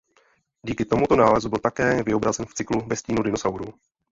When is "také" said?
1.59-2.03